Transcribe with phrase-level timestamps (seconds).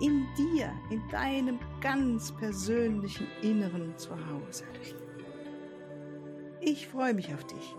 [0.00, 4.64] in dir, in deinem ganz persönlichen Inneren zu Hause.
[6.60, 7.74] Ich freue mich auf dich.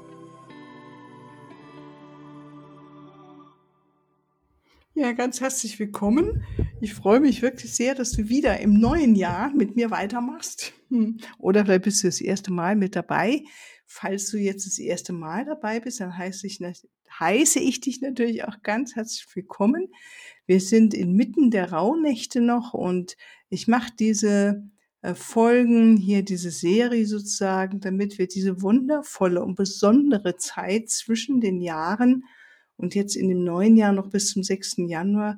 [4.96, 6.44] Ja, ganz herzlich willkommen.
[6.82, 10.74] Ich freue mich wirklich sehr, dass du wieder im neuen Jahr mit mir weitermachst.
[10.90, 11.20] Hm.
[11.38, 13.44] Oder vielleicht bist du das erste Mal mit dabei.
[13.86, 16.60] Falls du jetzt das erste Mal dabei bist, dann heiße ich,
[17.18, 19.88] heiße ich dich natürlich auch ganz herzlich willkommen.
[20.50, 23.18] Wir sind inmitten der Rauhnächte noch und
[23.50, 24.64] ich mache diese
[25.04, 31.62] äh, Folgen hier, diese Serie sozusagen, damit wir diese wundervolle und besondere Zeit zwischen den
[31.62, 32.24] Jahren
[32.78, 34.78] und jetzt in dem neuen Jahr noch bis zum 6.
[34.88, 35.38] Januar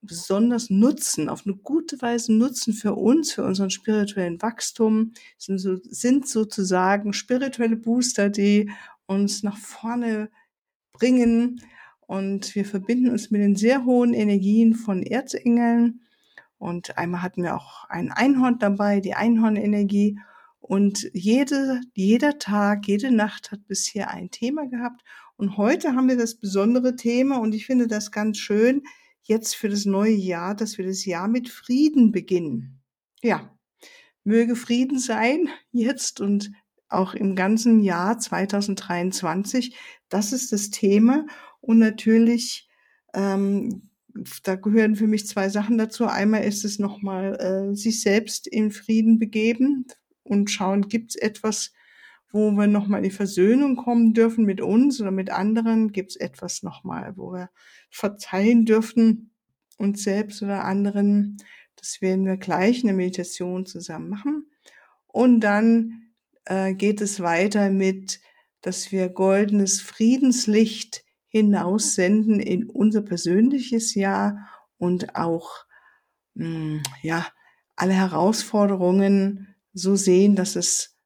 [0.00, 5.76] besonders nutzen, auf eine gute Weise nutzen für uns, für unseren spirituellen Wachstum, sind, so,
[5.82, 8.70] sind sozusagen spirituelle Booster, die
[9.04, 10.30] uns nach vorne
[10.94, 11.60] bringen,
[12.12, 16.02] und wir verbinden uns mit den sehr hohen Energien von Erzengeln.
[16.58, 20.18] Und einmal hatten wir auch ein Einhorn dabei, die Einhornenergie.
[20.60, 25.00] Und jede, jeder Tag, jede Nacht hat bisher ein Thema gehabt.
[25.36, 28.82] Und heute haben wir das besondere Thema und ich finde das ganz schön
[29.22, 32.82] jetzt für das neue Jahr, dass wir das Jahr mit Frieden beginnen.
[33.22, 33.56] Ja,
[34.22, 36.52] möge Frieden sein jetzt und
[36.90, 39.74] auch im ganzen Jahr 2023.
[40.10, 41.24] Das ist das Thema.
[41.62, 42.68] Und natürlich,
[43.14, 43.88] ähm,
[44.42, 46.04] da gehören für mich zwei Sachen dazu.
[46.04, 49.86] Einmal ist es nochmal äh, sich selbst in Frieden begeben
[50.22, 51.72] und schauen, gibt es etwas,
[52.30, 55.92] wo wir nochmal in die Versöhnung kommen dürfen mit uns oder mit anderen?
[55.92, 57.50] Gibt es etwas nochmal, wo wir
[57.90, 59.30] verzeihen dürfen
[59.78, 61.36] uns selbst oder anderen?
[61.76, 64.50] Das werden wir gleich in der Meditation zusammen machen.
[65.06, 66.12] Und dann
[66.44, 68.20] äh, geht es weiter mit,
[68.62, 75.64] dass wir goldenes Friedenslicht hinaussenden in unser persönliches Jahr und auch
[76.34, 77.26] mh, hm, ja
[77.74, 80.98] alle Herausforderungen so sehen, dass es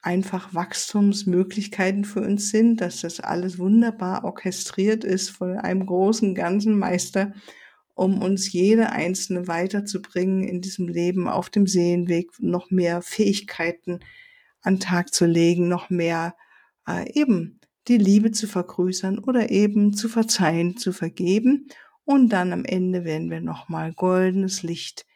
[0.00, 6.78] einfach Wachstumsmöglichkeiten für uns sind, dass das alles wunderbar orchestriert ist von einem großen ganzen
[6.78, 7.34] Meister,
[7.94, 14.00] um uns jede einzelne weiterzubringen in diesem Leben auf dem Seelenweg, noch mehr Fähigkeiten
[14.62, 16.34] an Tag zu legen, noch mehr
[16.88, 21.68] äh, eben die Liebe zu vergrößern oder eben zu verzeihen, zu vergeben.
[22.04, 25.06] Und dann am Ende werden wir nochmal goldenes Licht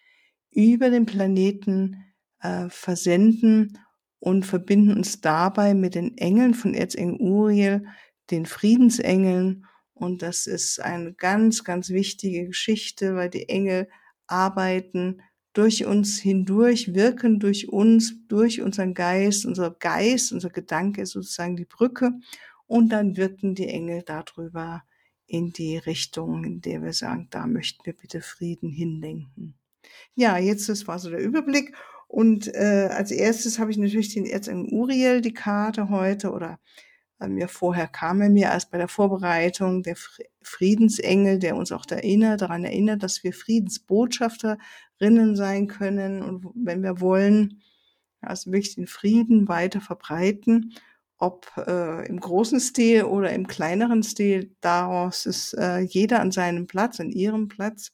[0.51, 2.05] über den Planeten
[2.41, 3.79] äh, versenden
[4.19, 7.87] und verbinden uns dabei mit den Engeln von Erzengel Uriel,
[8.31, 9.67] den Friedensengeln.
[9.95, 13.89] Und das ist eine ganz, ganz wichtige Geschichte, weil die Engel
[14.27, 15.23] arbeiten
[15.53, 19.45] durch uns hindurch, wirken durch uns, durch unseren Geist.
[19.45, 22.13] Unser Geist, unser Gedanke ist sozusagen die Brücke
[22.73, 24.83] und dann wirken die Engel darüber
[25.27, 29.59] in die Richtung, in der wir sagen, da möchten wir bitte Frieden hinlenken.
[30.15, 31.75] Ja, jetzt das war so der Überblick.
[32.09, 36.61] Und äh, als erstes habe ich natürlich den Erzengel Uriel, die Karte heute, oder
[37.21, 39.97] äh, mir vorher kam er mir erst bei der Vorbereitung, der
[40.41, 47.03] Friedensengel, der uns auch erinnert, daran erinnert, dass wir Friedensbotschafterinnen sein können und wenn wir
[47.03, 47.61] wollen,
[48.23, 50.73] also wirklich den Frieden weiter verbreiten
[51.23, 56.67] ob äh, im großen Stil oder im kleineren Stil, daraus ist äh, jeder an seinem
[56.67, 57.93] Platz, an ihrem Platz.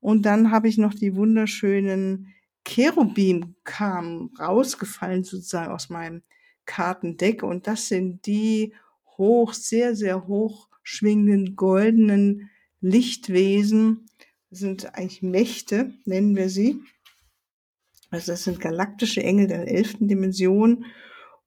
[0.00, 2.34] Und dann habe ich noch die wunderschönen
[2.66, 6.22] Cherubim kamen rausgefallen sozusagen aus meinem
[6.64, 8.74] Kartendeck und das sind die
[9.18, 14.06] hoch, sehr, sehr hoch schwingenden goldenen Lichtwesen.
[14.50, 16.80] Das sind eigentlich Mächte, nennen wir sie.
[18.10, 20.86] Also das sind galaktische Engel der elften Dimension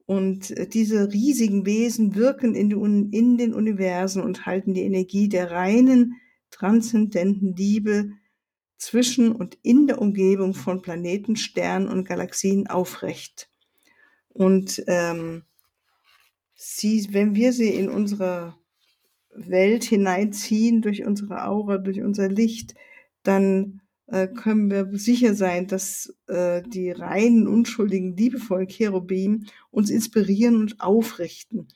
[0.07, 5.29] und äh, diese riesigen Wesen wirken in, die, in den Universen und halten die Energie
[5.29, 6.15] der reinen,
[6.49, 8.11] transzendenten Liebe
[8.77, 13.49] zwischen und in der Umgebung von Planeten, Sternen und Galaxien aufrecht.
[14.29, 15.43] Und ähm,
[16.55, 18.55] sie, wenn wir sie in unsere
[19.33, 22.75] Welt hineinziehen durch unsere Aura, durch unser Licht,
[23.23, 30.55] dann äh, können wir sicher sein, dass äh, die reinen, unschuldigen, liebevollen Cherubim uns inspirieren
[30.55, 31.67] und aufrichten.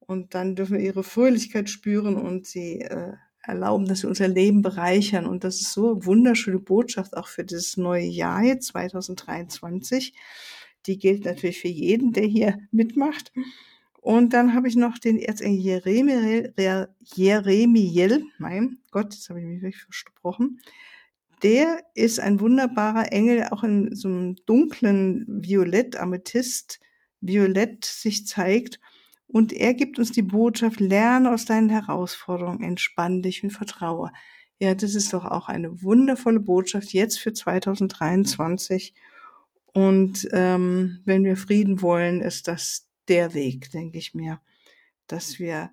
[0.00, 3.12] Und dann dürfen wir ihre Fröhlichkeit spüren und sie äh,
[3.42, 5.26] erlauben, dass sie unser Leben bereichern.
[5.26, 10.14] Und das ist so eine wunderschöne Botschaft auch für dieses neue Jahr jetzt 2023.
[10.86, 13.32] Die gilt natürlich für jeden, der hier mitmacht.
[14.00, 16.54] Und dann habe ich noch den Erzengel Jeremiel,
[17.02, 20.60] Jeremiel, mein Gott, jetzt habe ich mich wirklich versprochen.
[21.42, 26.80] Der ist ein wunderbarer Engel, auch in so einem dunklen Violett, Amethyst,
[27.20, 28.80] Violett sich zeigt.
[29.26, 34.12] Und er gibt uns die Botschaft, lerne aus deinen Herausforderungen, entspann dich und vertraue.
[34.58, 38.94] Ja, das ist doch auch eine wundervolle Botschaft jetzt für 2023.
[39.74, 44.40] Und ähm, wenn wir Frieden wollen, ist das der Weg, denke ich mir,
[45.06, 45.70] dass wir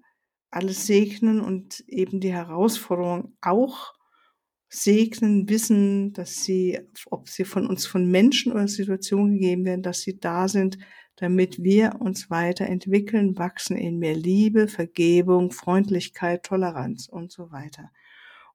[0.51, 3.93] alles segnen und eben die Herausforderungen auch
[4.73, 6.79] segnen, wissen, dass sie,
[7.11, 10.79] ob sie von uns von Menschen oder Situationen gegeben werden, dass sie da sind,
[11.15, 17.91] damit wir uns weiterentwickeln, wachsen in mehr Liebe, Vergebung, Freundlichkeit, Toleranz und so weiter.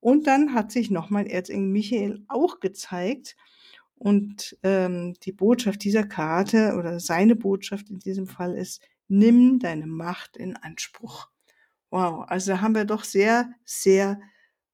[0.00, 3.36] Und dann hat sich nochmal Erzengel Michael auch gezeigt
[3.94, 9.86] und ähm, die Botschaft dieser Karte oder seine Botschaft in diesem Fall ist, nimm deine
[9.86, 11.28] Macht in Anspruch.
[11.90, 14.20] Wow, also haben wir doch sehr, sehr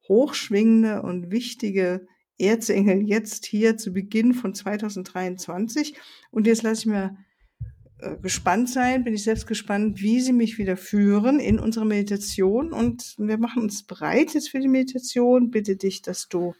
[0.09, 2.07] hochschwingende und wichtige
[2.39, 5.97] Erzengel jetzt hier zu Beginn von 2023.
[6.31, 7.17] Und jetzt lasse ich mir
[7.99, 12.73] äh, gespannt sein, bin ich selbst gespannt, wie sie mich wieder führen in unserer Meditation.
[12.73, 15.51] Und wir machen uns bereit jetzt für die Meditation.
[15.51, 16.55] Bitte dich, dass du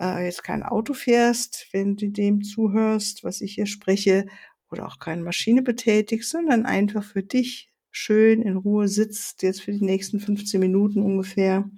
[0.00, 4.26] äh, jetzt kein Auto fährst, wenn du dem zuhörst, was ich hier spreche,
[4.72, 9.72] oder auch keine Maschine betätigst, sondern einfach für dich schön in Ruhe sitzt, jetzt für
[9.72, 11.70] die nächsten 15 Minuten ungefähr.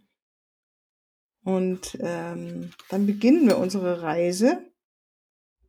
[1.45, 4.59] Und ähm, dann beginnen wir unsere Reise,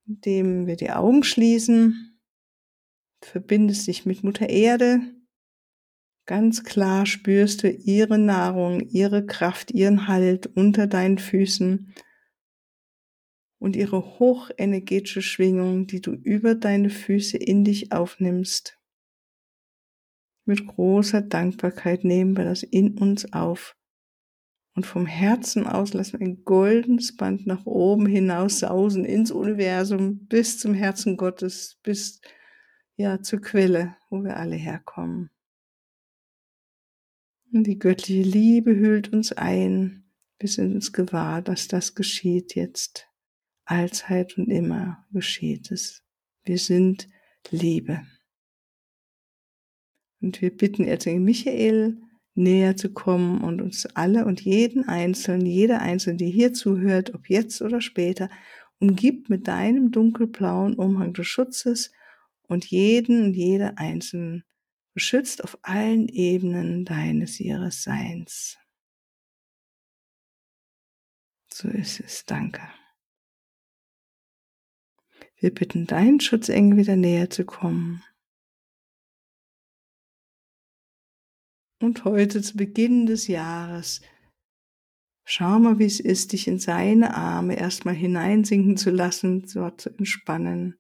[0.08, 2.16] indem wir die Augen schließen
[3.26, 5.02] verbindest dich mit Mutter Erde.
[6.26, 11.94] Ganz klar spürst du ihre Nahrung, ihre Kraft, ihren Halt unter deinen Füßen
[13.60, 18.80] und ihre hochenergetische Schwingung, die du über deine Füße in dich aufnimmst.
[20.46, 23.76] Mit großer Dankbarkeit nehmen wir das in uns auf.
[24.76, 30.28] Und vom Herzen aus lassen wir ein goldenes Band nach oben hinaus sausen ins Universum
[30.28, 32.20] bis zum Herzen Gottes, bis
[32.98, 35.30] ja, zur Quelle, wo wir alle herkommen.
[37.54, 40.02] Und die göttliche Liebe hüllt uns ein.
[40.44, 43.08] Sind uns gewahr, dass das geschieht jetzt.
[43.64, 46.04] Allzeit und immer geschieht es.
[46.44, 47.10] Wir sind
[47.50, 48.06] Liebe.
[50.22, 52.00] Und wir bitten Erzengel Michael,
[52.36, 57.30] näher zu kommen und uns alle und jeden Einzelnen, jeder Einzelne, die hier zuhört, ob
[57.30, 58.30] jetzt oder später,
[58.80, 61.92] umgibt mit deinem dunkelblauen Umhang des Schutzes
[62.44, 64.44] und jeden und jede einzelnen
[64.94, 68.58] beschützt auf allen Ebenen deines ihres Seins.
[71.52, 72.26] So ist es.
[72.26, 72.62] Danke.
[75.38, 78.04] Wir bitten deinen Schutzengel wieder näher zu kommen.
[81.82, 84.02] Und heute zu Beginn des Jahres,
[85.26, 89.90] schau mal, wie es ist, dich in seine Arme erstmal hineinsinken zu lassen, dort zu
[89.90, 90.80] entspannen.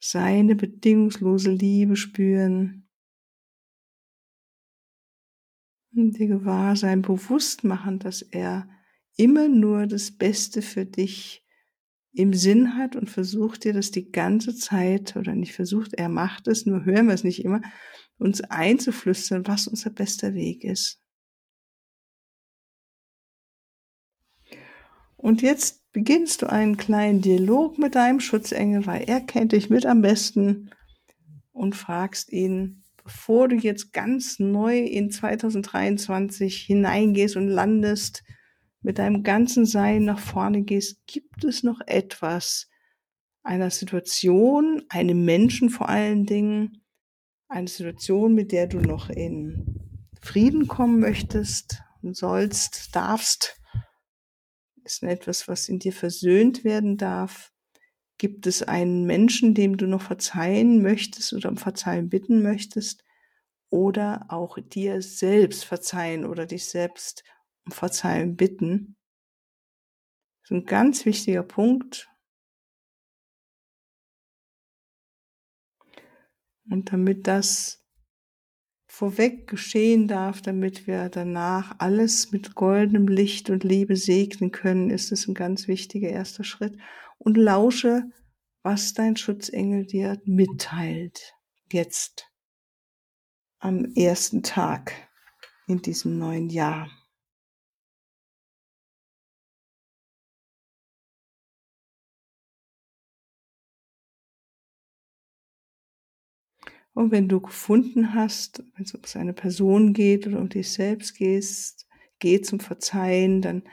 [0.00, 2.88] Seine bedingungslose Liebe spüren.
[5.94, 8.68] Und dir gewahr sein, bewusst machen, dass er
[9.16, 11.44] immer nur das Beste für dich
[12.12, 16.48] im Sinn hat und versucht dir das die ganze Zeit, oder nicht versucht, er macht
[16.48, 17.60] es, nur hören wir es nicht immer,
[18.18, 21.00] uns einzuflüstern, was unser bester Weg ist.
[25.16, 29.86] Und jetzt beginnst du einen kleinen Dialog mit deinem Schutzengel, weil er kennt dich mit
[29.86, 30.70] am besten
[31.52, 38.22] und fragst ihn, bevor du jetzt ganz neu in 2023 hineingehst und landest,
[38.84, 42.68] mit deinem ganzen Sein nach vorne gehst, gibt es noch etwas
[43.42, 46.83] einer Situation, einem Menschen vor allen Dingen,
[47.54, 53.60] eine Situation, mit der du noch in Frieden kommen möchtest und sollst, darfst,
[54.82, 57.52] ist etwas, was in dir versöhnt werden darf?
[58.18, 63.02] Gibt es einen Menschen, dem du noch verzeihen möchtest oder um Verzeihen bitten möchtest?
[63.70, 67.24] Oder auch dir selbst verzeihen oder dich selbst
[67.64, 68.96] um Verzeihen bitten?
[70.42, 72.08] Das ist ein ganz wichtiger Punkt.
[76.70, 77.84] Und damit das
[78.86, 85.12] vorweg geschehen darf, damit wir danach alles mit goldenem Licht und Liebe segnen können, ist
[85.12, 86.78] es ein ganz wichtiger erster Schritt.
[87.18, 88.04] Und lausche,
[88.62, 91.34] was dein Schutzengel dir mitteilt.
[91.72, 92.30] Jetzt
[93.58, 94.92] am ersten Tag
[95.66, 96.88] in diesem neuen Jahr.
[106.94, 111.16] Und wenn du gefunden hast, wenn es um eine Person geht oder um dich selbst
[111.16, 111.86] gehst,
[112.20, 113.64] geht zum Verzeihen, dann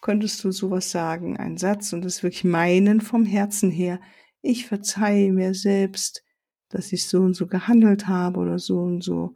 [0.00, 4.00] könntest du sowas sagen, einen Satz und das wirklich meinen vom Herzen her.
[4.42, 6.24] Ich verzeihe mir selbst,
[6.68, 9.34] dass ich so und so gehandelt habe oder so und so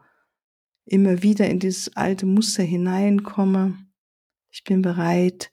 [0.85, 3.77] immer wieder in dieses alte Muster hineinkomme.
[4.51, 5.53] Ich bin bereit,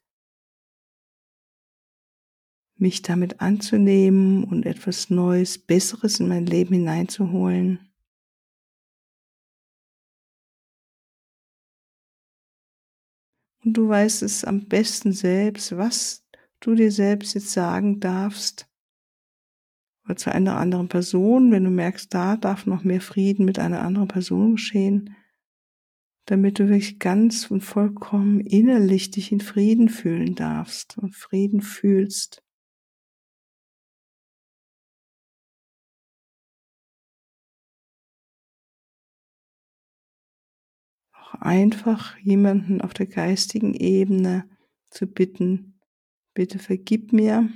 [2.79, 7.79] mich damit anzunehmen und etwas Neues, Besseres in mein Leben hineinzuholen.
[13.63, 16.25] Und du weißt es am besten selbst, was
[16.61, 18.67] du dir selbst jetzt sagen darfst.
[20.05, 23.81] Oder zu einer anderen Person, wenn du merkst, da darf noch mehr Frieden mit einer
[23.81, 25.15] anderen Person geschehen,
[26.25, 32.43] damit du wirklich ganz und vollkommen innerlich dich in Frieden fühlen darfst und Frieden fühlst.
[41.29, 44.49] Auch einfach jemanden auf der geistigen Ebene
[44.89, 45.79] zu bitten,
[46.33, 47.47] bitte vergib mir.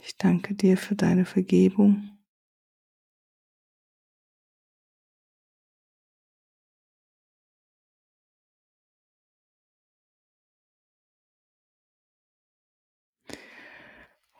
[0.00, 2.13] Ich danke dir für deine Vergebung.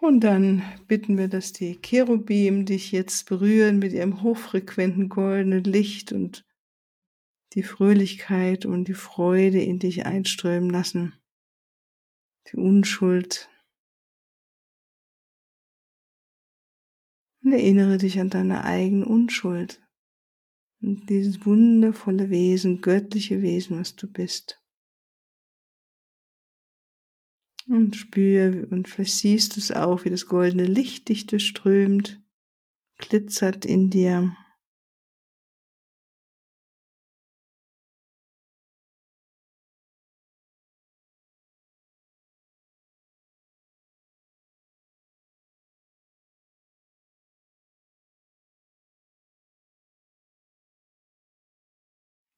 [0.05, 6.13] Und dann bitten wir, dass die Cherubim dich jetzt berühren mit ihrem hochfrequenten goldenen Licht
[6.13, 6.45] und
[7.55, 11.15] die Fröhlichkeit und die Freude in dich einströmen lassen.
[12.49, 13.49] Die Unschuld.
[17.43, 19.83] Und erinnere dich an deine eigene Unschuld.
[20.83, 24.63] Und dieses wundervolle Wesen, göttliche Wesen, was du bist.
[27.67, 32.21] Und spür, und vielleicht siehst du es auch, wie das goldene Licht dich durchströmt,
[32.99, 34.37] glitzert in dir.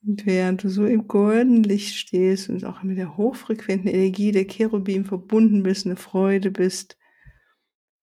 [0.07, 4.47] Und während du so im goldenen Licht stehst und auch mit der hochfrequenten Energie der
[4.47, 6.97] Cherubim verbunden bist, eine Freude bist,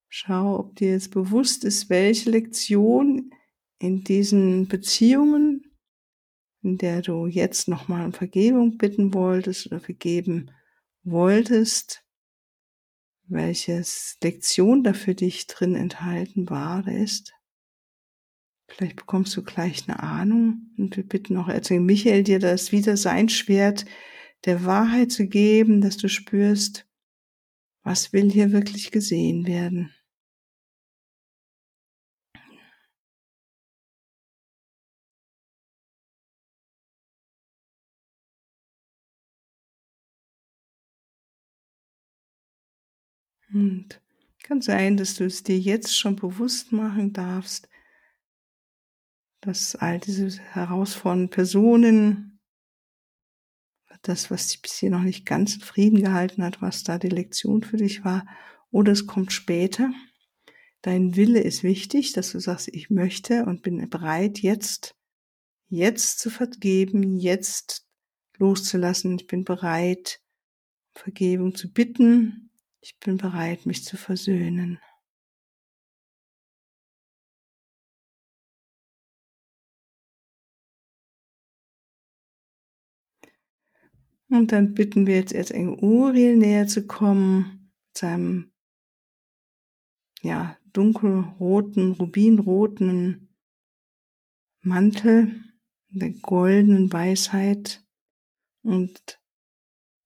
[0.10, 3.32] schau, ob dir jetzt bewusst ist, welche Lektion
[3.80, 5.78] in diesen Beziehungen,
[6.62, 10.52] in der du jetzt nochmal um Vergebung bitten wolltest oder vergeben
[11.04, 12.04] wolltest,
[13.28, 17.34] welches Lektion da für dich drin enthalten war oder ist.
[18.76, 22.98] Vielleicht bekommst du gleich eine Ahnung und wir bitten auch Erzengel Michael dir das wieder
[22.98, 23.86] sein Schwert
[24.46, 26.88] der Wahrheit zu geben, dass du spürst,
[27.84, 29.94] was will hier wirklich gesehen werden.
[43.54, 44.02] Und
[44.42, 47.70] kann sein, dass du es dir jetzt schon bewusst machen darfst,
[49.44, 52.40] dass all diese herausfordernden Personen,
[54.02, 57.10] das, was dich bis hier noch nicht ganz in Frieden gehalten hat, was da die
[57.10, 58.26] Lektion für dich war,
[58.72, 59.92] oder es kommt später.
[60.82, 64.96] Dein Wille ist wichtig, dass du sagst, ich möchte und bin bereit, jetzt,
[65.70, 67.86] jetzt zu vergeben, jetzt
[68.38, 69.16] loszulassen.
[69.16, 70.22] Ich bin bereit,
[70.94, 72.52] Vergebung zu bitten.
[72.82, 74.80] Ich bin bereit, mich zu versöhnen.
[84.34, 88.52] Und dann bitten wir jetzt Erzengel Uriel näher zu kommen, mit seinem,
[90.24, 93.30] ja, dunkelroten, rubinroten
[94.62, 95.40] Mantel,
[95.90, 97.86] der goldenen Weisheit
[98.64, 99.22] und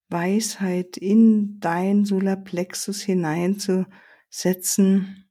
[0.09, 5.29] Weisheit in dein Solarplexus hineinzusetzen,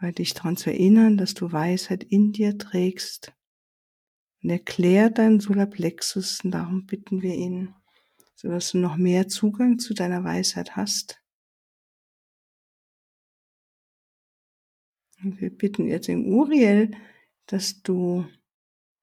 [0.00, 3.34] bei dich daran zu erinnern, dass du Weisheit in dir trägst
[4.42, 7.74] und erklärt deinen Solarplexus und darum bitten wir ihn,
[8.34, 11.20] sodass du noch mehr Zugang zu deiner Weisheit hast.
[15.22, 16.92] Und wir bitten jetzt im Uriel,
[17.46, 18.26] dass du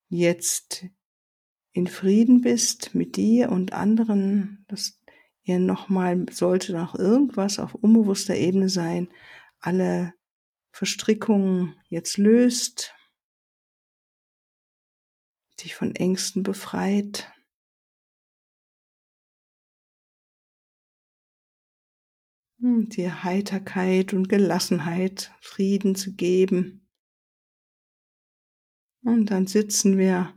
[0.07, 0.85] jetzt
[1.73, 5.01] in Frieden bist mit dir und anderen, dass
[5.43, 9.09] ihr nochmal, sollte noch irgendwas auf unbewusster Ebene sein,
[9.59, 10.13] alle
[10.71, 12.93] Verstrickungen jetzt löst,
[15.65, 17.31] dich von Ängsten befreit.
[22.65, 26.87] hm, dir Heiterkeit und Gelassenheit, Frieden zu geben.
[29.03, 30.33] Und dann sitzen wir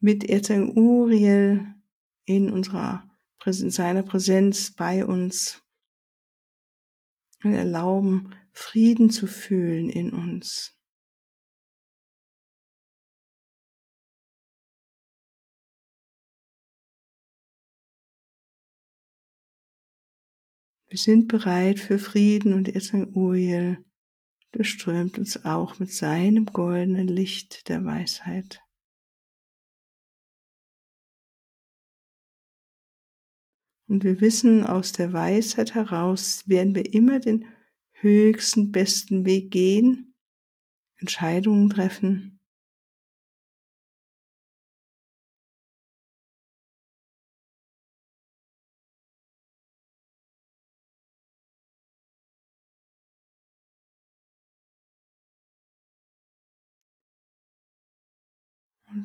[0.00, 1.74] mit Erzengel Uriel
[2.24, 3.02] in unserer
[3.46, 5.62] in seiner Präsenz bei uns
[7.44, 10.75] und erlauben Frieden zu fühlen in uns.
[20.88, 23.84] Wir sind bereit für Frieden und Erzengel Uriel
[24.52, 28.62] durchströmt uns auch mit seinem goldenen Licht der Weisheit.
[33.88, 37.46] Und wir wissen, aus der Weisheit heraus werden wir immer den
[37.92, 40.14] höchsten, besten Weg gehen,
[40.96, 42.35] Entscheidungen treffen.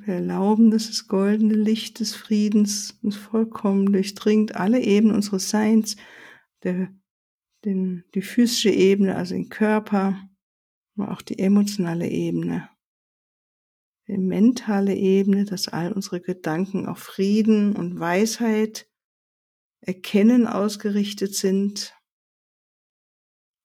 [0.05, 5.96] Wir erlauben, dass das goldene Licht des Friedens uns vollkommen durchdringt, alle Ebenen unseres Seins,
[6.63, 6.93] der,
[7.65, 10.29] den, die physische Ebene, also den Körper,
[10.96, 12.70] aber auch die emotionale Ebene,
[14.08, 18.88] die mentale Ebene, dass all unsere Gedanken auf Frieden und Weisheit,
[19.84, 21.96] Erkennen ausgerichtet sind.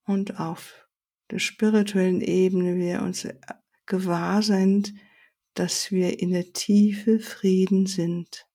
[0.07, 0.89] Und auf
[1.31, 3.29] der spirituellen Ebene wir uns
[3.87, 4.95] gewahr sind,
[5.59, 8.47] dass wir in der Tiefe Frieden sind.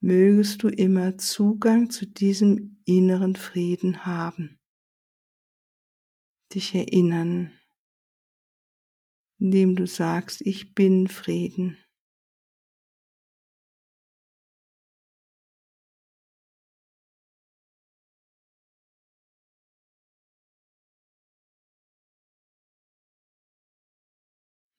[0.00, 4.58] Mögest du immer Zugang zu diesem inneren Frieden haben,
[6.52, 7.52] dich erinnern,
[9.38, 11.83] indem du sagst, ich bin Frieden.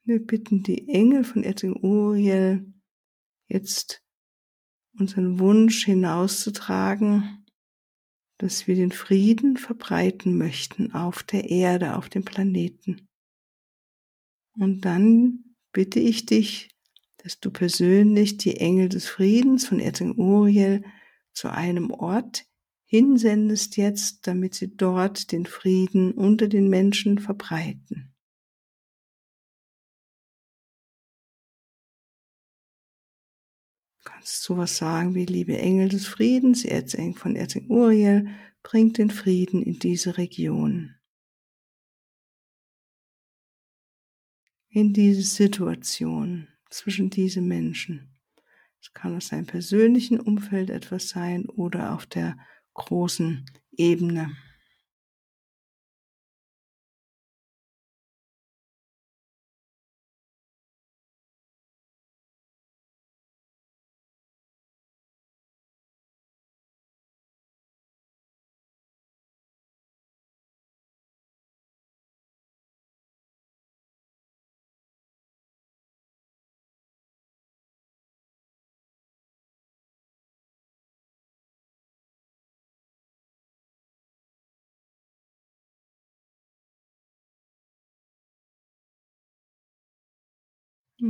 [0.08, 2.72] Wir bitten die Engel von Erzengel Uriel
[3.48, 4.04] jetzt
[5.00, 7.44] unseren Wunsch hinauszutragen,
[8.38, 13.08] dass wir den Frieden verbreiten möchten auf der Erde, auf dem Planeten.
[14.54, 16.70] Und dann bitte ich dich,
[17.18, 20.84] dass du persönlich die Engel des Friedens von Erzengel Uriel
[21.34, 22.46] zu einem Ort
[22.86, 28.15] hinsendest jetzt, damit sie dort den Frieden unter den Menschen verbreiten.
[34.26, 38.30] Kannst sowas sagen wie, liebe Engel des Friedens, Erzengel von Erzengel Uriel,
[38.64, 40.96] bringt den Frieden in diese Region.
[44.70, 48.18] In diese Situation zwischen diese Menschen.
[48.82, 52.36] Es kann aus seinem persönlichen Umfeld etwas sein oder auf der
[52.74, 53.46] großen
[53.78, 54.36] Ebene.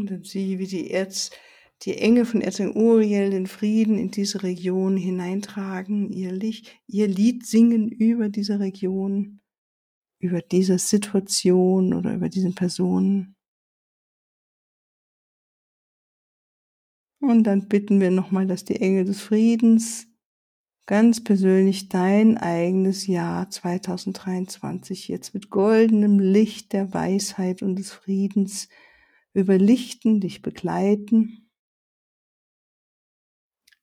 [0.02, 1.32] Und dann sieh, wie die Erz,
[1.84, 7.46] die Engel von Erzengel Uriel den Frieden in diese Region hineintragen, ihr Licht, ihr Lied
[7.46, 9.42] singen über diese Region,
[10.20, 13.36] über diese Situation oder über diesen Personen.
[17.20, 20.08] Und dann bitten wir nochmal, dass die Engel des Friedens
[20.86, 28.70] ganz persönlich dein eigenes Jahr 2023 jetzt mit goldenem Licht der Weisheit und des Friedens
[29.36, 31.52] überlichten, dich begleiten,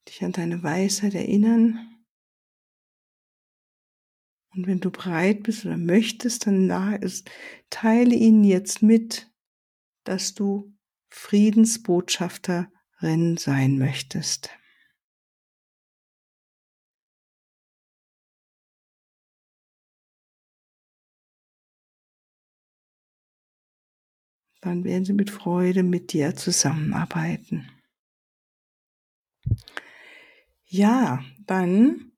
[0.08, 1.88] dich an deine Weisheit erinnern.
[4.54, 6.68] Und wenn du bereit bist oder möchtest, dann
[7.02, 7.30] ist,
[7.70, 9.30] teile ihnen jetzt mit,
[10.04, 10.76] dass du
[11.10, 14.50] Friedensbotschafterin sein möchtest.
[24.62, 27.68] Dann werden sie mit Freude mit dir zusammenarbeiten.
[30.64, 32.12] Ja, dann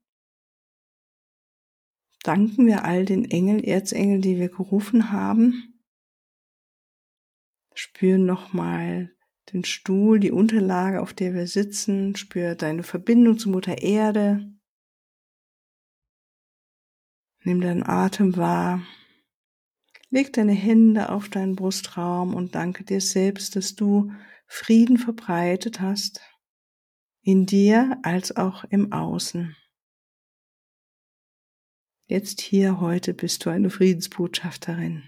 [2.23, 5.81] danken wir all den Engeln, Erzengeln, die wir gerufen haben.
[7.73, 9.13] Spüren nochmal
[9.51, 12.15] den Stuhl, die Unterlage, auf der wir sitzen.
[12.15, 14.53] Spür deine Verbindung zu Mutter Erde.
[17.43, 18.81] Nimm deinen Atem wahr.
[20.15, 24.13] Leg deine Hände auf deinen Brustraum und danke dir selbst, dass du
[24.47, 26.21] Frieden verbreitet hast,
[27.21, 29.57] in dir als auch im Außen.
[32.07, 35.03] Jetzt hier heute bist du eine Friedensbotschafterin.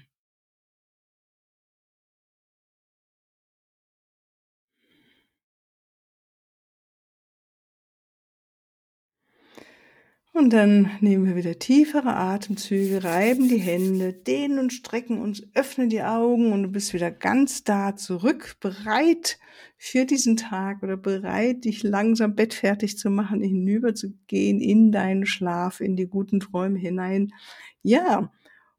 [10.38, 15.90] Und dann nehmen wir wieder tiefere Atemzüge, reiben die Hände, dehnen und strecken uns, öffnen
[15.90, 19.40] die Augen und du bist wieder ganz da zurück, bereit
[19.78, 25.96] für diesen Tag oder bereit, dich langsam bettfertig zu machen, hinüberzugehen in deinen Schlaf, in
[25.96, 27.34] die guten Träume hinein.
[27.82, 28.32] Ja,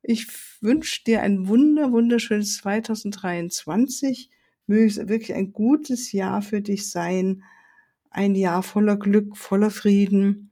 [0.02, 0.28] ich
[0.60, 4.30] wünsche dir ein wunder, wunderschönes 2023.
[4.68, 7.42] Möge es wirklich ein gutes Jahr für dich sein.
[8.10, 10.47] Ein Jahr voller Glück, voller Frieden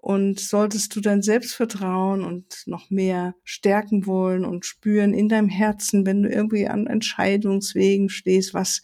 [0.00, 6.06] und solltest du dein Selbstvertrauen und noch mehr stärken wollen und spüren in deinem Herzen,
[6.06, 8.82] wenn du irgendwie an Entscheidungswegen stehst, was,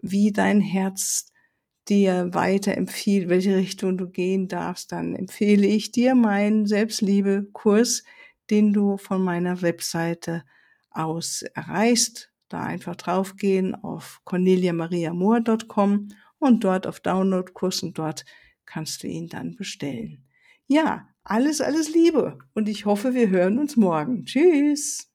[0.00, 1.32] wie dein Herz
[1.88, 8.04] dir weiter empfiehlt, welche Richtung du gehen darfst, dann empfehle ich dir meinen Selbstliebe-Kurs,
[8.48, 10.44] den du von meiner Webseite
[10.90, 12.30] aus erreichst.
[12.48, 18.24] Da einfach draufgehen auf corneliamariamoor.com und dort auf Download-Kurs und dort
[18.66, 20.27] kannst du ihn dann bestellen.
[20.70, 24.24] Ja, alles, alles Liebe und ich hoffe, wir hören uns morgen.
[24.24, 25.07] Tschüss.